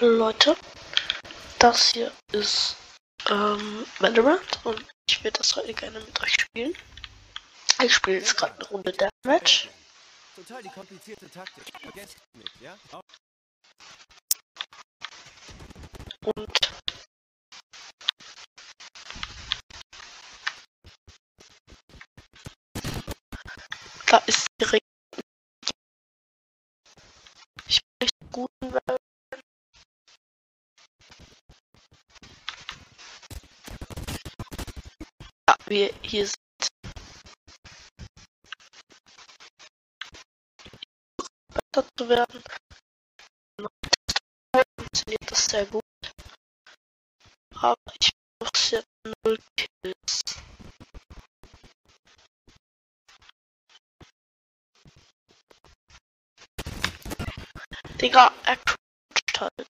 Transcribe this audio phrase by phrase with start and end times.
[0.00, 0.56] Hallo Leute,
[1.58, 2.76] das hier ist
[3.28, 6.72] ähm, Valorant und ich würde das heute gerne mit euch spielen.
[7.82, 9.68] Ich spiele jetzt gerade eine Runde Deathmatch.
[10.36, 11.64] Total die komplizierte Taktik.
[11.80, 12.78] Vergesst nicht, ja?
[16.26, 16.58] Und
[24.06, 24.87] da ist direkt
[35.68, 36.68] Wie hier seht.
[41.52, 42.42] Besser zu werden.
[44.54, 45.82] Funktioniert das sehr gut.
[47.54, 48.84] Aber ich brauche
[49.24, 50.22] null Kills.
[58.00, 59.68] Digga, er croucht halt.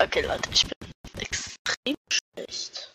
[0.00, 1.94] Okay, Leute, ich bin extrem
[2.34, 2.90] schlecht.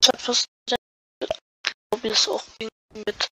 [0.00, 0.46] Ich hab fast
[2.02, 2.44] ich ist auch
[2.94, 3.28] mit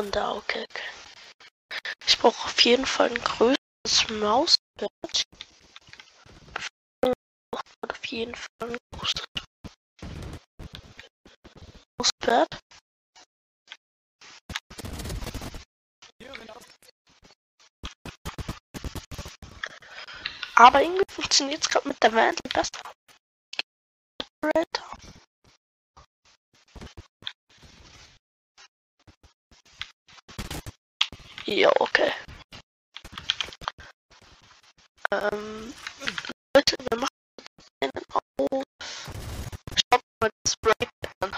[0.00, 0.64] Da, okay.
[2.06, 5.24] Ich brauche auf jeden Fall ein größeres Mauspad.
[7.82, 8.78] Auf jeden Fall ein.
[16.20, 16.64] Ingenieurin aus.
[20.54, 22.80] Aber irgendwie funktioniert es gerade mit der Vandal besser.
[31.48, 32.12] Ja, okay.
[35.10, 35.72] Ähm,
[36.54, 37.08] Leute, wir machen
[37.80, 38.62] einen auf.
[39.90, 41.32] Schaut mal, das Breakdown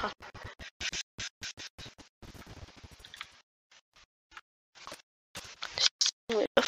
[6.29, 6.65] wieder.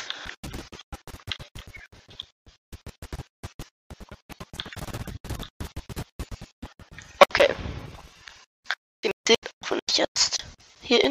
[7.29, 7.57] Okay.
[9.03, 10.45] Ihr seht, auch ich jetzt
[10.81, 11.03] hier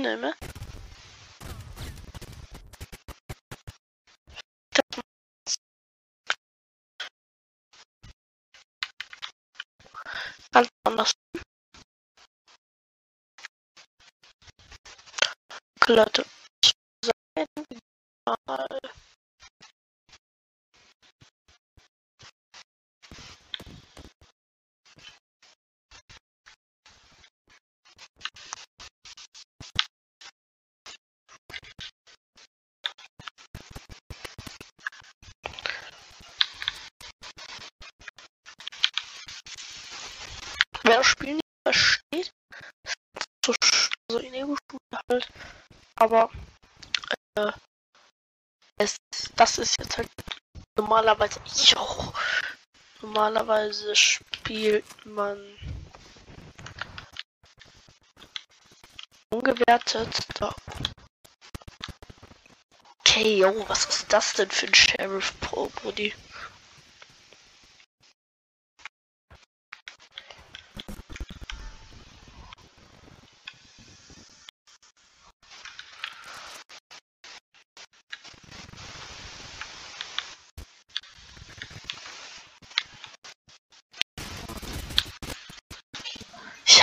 [10.53, 11.13] Ganz anders.
[15.81, 16.25] Okay, Leute,
[16.63, 16.73] ich
[17.03, 17.47] sagen
[18.47, 18.67] mal.
[40.91, 42.34] Wer das Spiel nicht versteht,
[43.46, 43.53] so,
[44.12, 45.29] so in Ego-Stufe halt,
[45.96, 46.29] aber
[47.35, 47.53] äh,
[48.78, 48.97] es,
[49.38, 50.09] das ist jetzt halt
[50.75, 52.13] normalerweise, jo,
[53.01, 55.40] normalerweise spielt man
[59.30, 60.09] ungewertet.
[60.34, 60.53] Da.
[63.00, 66.13] Okay, yo, was ist das denn für ein Sheriff Pro, Brudi?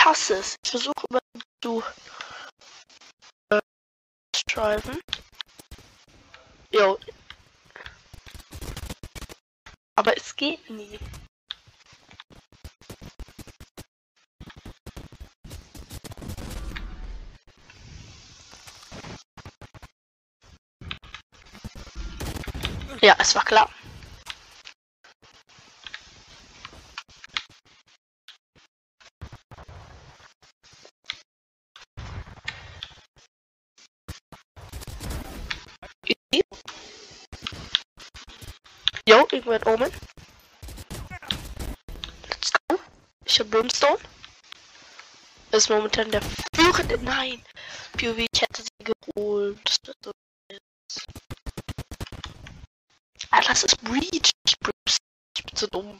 [0.08, 0.56] Hasse es.
[0.64, 0.94] Ich versuche
[1.62, 1.82] zu
[3.50, 3.60] äh,
[4.46, 5.00] driven.
[6.70, 6.98] Jo.
[9.96, 10.98] Aber es geht nie.
[23.00, 23.70] Ja, es war klar.
[39.08, 39.90] Jo, irgendwann Omen.
[43.24, 43.98] Ich habe Brimstone.
[45.50, 46.20] Ist momentan der
[46.54, 46.98] führende.
[46.98, 47.42] Nein!
[47.94, 49.76] POV, ich hätte sie geholt.
[50.02, 50.12] Das.
[53.30, 54.30] Ah, das ist Breach.
[54.46, 54.72] Ich bin
[55.56, 55.98] so dumm.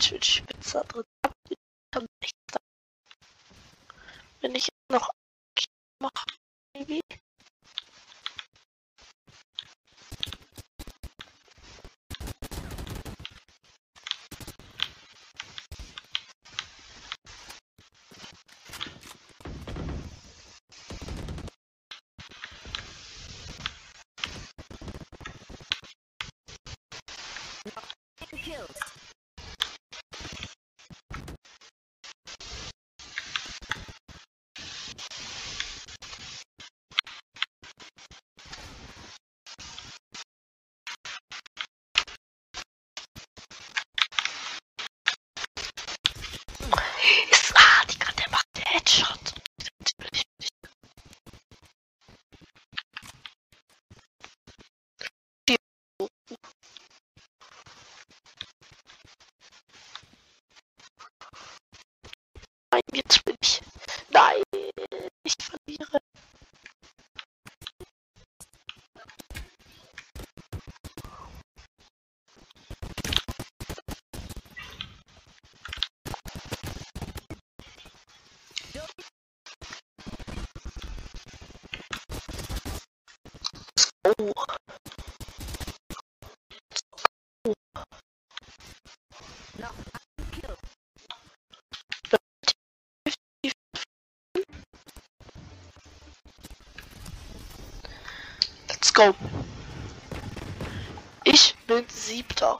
[0.00, 1.04] Spitze drin
[1.94, 2.06] habe,
[4.40, 5.10] wenn ich noch
[6.00, 6.12] mache,
[6.74, 7.00] maybe.
[28.30, 28.88] Kills.
[62.92, 63.60] Jetzt bin ich.
[64.10, 64.42] Nein,
[65.24, 66.00] ich verliere.
[84.36, 84.58] Oh.
[98.98, 99.14] go.
[101.22, 102.58] Ich bin siebter.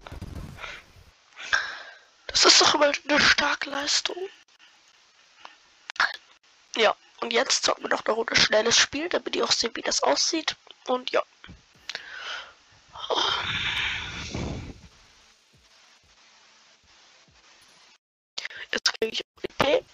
[2.28, 4.16] Das ist doch immer eine starke Leistung.
[6.76, 9.82] Ja, und jetzt zocken wir noch eine Runde schnelles Spiel, damit ihr auch sehen, wie
[9.82, 10.54] das aussieht.
[10.88, 11.22] Und ja.
[18.72, 19.84] Jetzt kriege ich OP.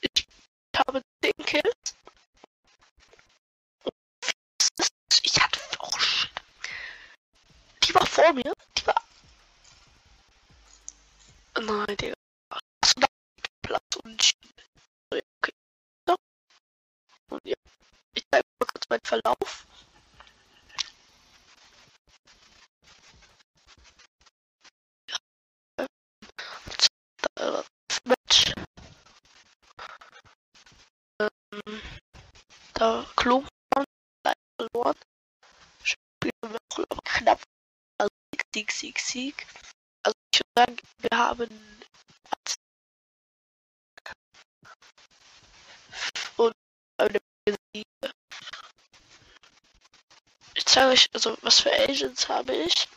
[0.00, 1.90] Ich habe 10 Kills.
[8.10, 8.52] vor mir.
[8.76, 9.02] Die war.
[11.60, 12.19] Nein, Digga.
[18.90, 19.66] Meinen Verlauf.
[28.04, 28.52] Match.
[31.20, 31.82] Ähm,
[32.74, 33.48] da Klumpen
[34.24, 34.96] verloren.
[35.82, 36.58] Spielen wir
[36.90, 37.40] auch knapp
[38.52, 39.46] Sieg, Sieg, Sieg.
[40.02, 41.48] Also ich würde sagen, wir haben
[46.36, 46.54] und
[46.98, 48.12] eine Siege.
[50.54, 52.88] Ich zeige euch, also was für Agents habe ich.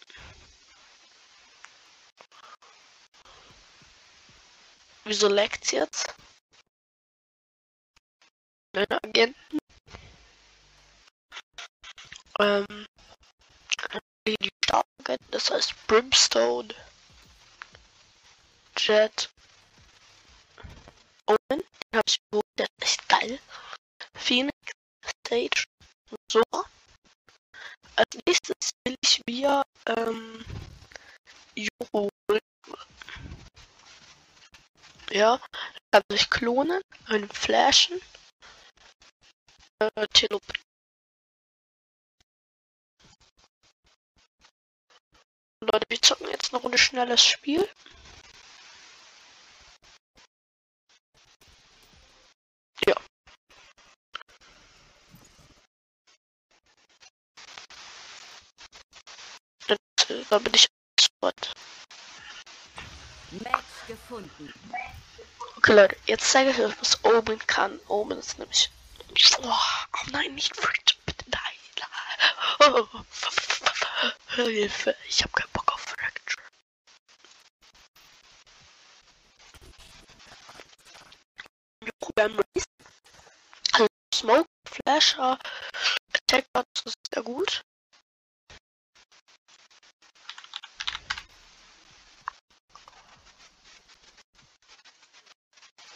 [5.06, 6.14] Wieso leckt's jetzt?
[8.74, 9.60] Meine Agenten.
[12.40, 12.86] Ähm,
[14.28, 16.74] die Starken, das heißt Brimstone,
[18.78, 19.30] Jet,
[21.26, 21.64] Omen, den
[21.94, 23.40] habe ich geholt, der ist echt geil.
[24.16, 24.72] Phoenix,
[25.26, 25.66] Stage,
[26.32, 26.42] so.
[27.96, 30.46] Als nächstes will ich mir ähm,
[31.56, 32.10] Juro
[35.12, 35.40] Ja,
[35.92, 38.02] kann sich klonen, einen flashen,
[39.80, 40.64] äh, Teleportieren
[45.72, 47.68] Leute, wir zocken jetzt eine Runde schnelles Spiel.
[52.86, 52.96] Ja.
[60.34, 60.68] Da bin ich
[61.00, 61.54] sofort.
[63.30, 64.52] Match gefunden.
[65.58, 67.80] Okay, Leute, jetzt zeige ich euch, was Omen kann.
[67.88, 68.72] Omen ist nämlich.
[69.44, 71.42] Oh, oh nein, nicht Fridge, bitte nein.
[72.62, 72.88] Oh.
[74.30, 76.42] Hilfe, ich habe keinen Bock auf Fracture.
[83.74, 85.38] Also Smoke, Flasher,
[86.16, 87.64] Attack das ist sehr gut.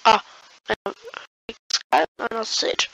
[0.09, 0.21] Ah,
[2.37, 2.87] einer einer Stage.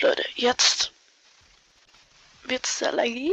[0.00, 0.92] Leute, jetzt
[2.44, 3.32] wird's sehr laggy.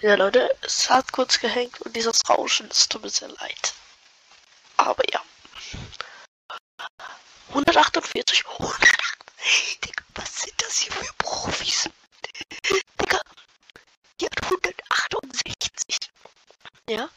[0.00, 3.74] Ja, Leute, es hat kurz gehängt und dieses Rauschen, es tut mir sehr leid.
[4.88, 5.22] Aber ja.
[7.48, 9.80] 148, 148.
[9.84, 11.90] Digga, was sind das hier für Profis?
[12.98, 13.20] Digga,
[14.18, 16.10] die hat 168.
[16.88, 17.10] Ja?